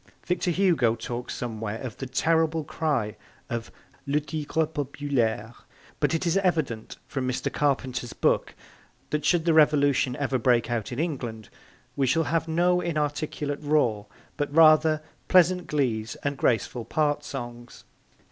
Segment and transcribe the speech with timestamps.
[0.25, 3.15] Victor Hugo talks somewhere of the terrible cry
[3.51, 3.71] of
[4.07, 5.53] 'Le Tigre Populaire,'
[5.99, 7.53] but it is evident from Mr.
[7.53, 8.55] Carpenter's book
[9.11, 11.49] that should the Revolution ever break out in England
[11.95, 17.83] we shall have no inarticulate roar but, rather, pleasant glees and graceful part songs.